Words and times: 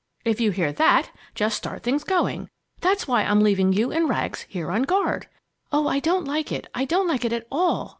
If 0.25 0.41
you 0.41 0.49
hear 0.49 0.71
that 0.73 1.11
just 1.35 1.55
start 1.55 1.83
things 1.83 2.03
going. 2.03 2.49
That's 2.79 3.07
why 3.07 3.21
I'm 3.23 3.41
leaving 3.41 3.71
you 3.71 3.91
and 3.91 4.09
Rags 4.09 4.47
here 4.49 4.71
on 4.71 4.81
guard." 4.81 5.27
"Oh, 5.71 5.87
I 5.87 5.99
don't 5.99 6.25
like 6.25 6.51
it 6.51 6.65
I 6.73 6.85
don't 6.85 7.07
like 7.07 7.23
it 7.23 7.33
at 7.33 7.45
all!" 7.51 7.89